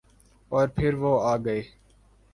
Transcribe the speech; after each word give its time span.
اورپھر 0.51 0.93
وہ 1.01 1.13
آگئے۔ 1.31 1.59